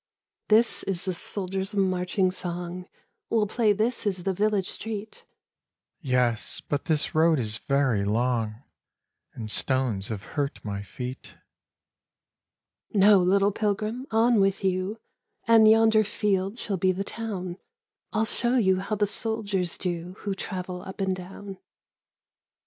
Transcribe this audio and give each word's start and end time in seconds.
This 0.47 0.81
is 0.85 1.05
the 1.05 1.13
soldiers' 1.13 1.75
marching 1.75 2.31
song. 2.31 2.87
We'll 3.29 3.45
play 3.45 3.71
this 3.71 4.07
is 4.07 4.23
the 4.23 4.33
village 4.33 4.67
street 4.67 5.25
—"Yes, 5.99 6.59
but 6.59 6.85
this 6.85 7.13
road 7.13 7.37
is 7.37 7.59
very 7.59 8.03
long 8.03 8.63
And 9.35 9.51
stones 9.51 10.07
have 10.07 10.23
hurt 10.23 10.59
my 10.65 10.81
feet." 10.81 11.35
25 12.93 12.95
Refugees" 12.95 12.99
No, 13.11 13.17
little 13.19 13.51
pilgrim, 13.51 14.07
on 14.09 14.39
with 14.41 14.63
you, 14.63 14.99
And 15.47 15.69
yonder 15.69 16.03
field 16.03 16.57
shall 16.57 16.77
be 16.77 16.91
the 16.91 17.03
town. 17.03 17.59
I'll 18.11 18.25
show 18.25 18.55
you 18.55 18.79
how 18.79 18.95
the 18.95 19.05
soldiers 19.05 19.77
do 19.77 20.15
Who 20.21 20.33
travel 20.33 20.81
up 20.81 20.99
and 20.99 21.15
down. 21.15 21.59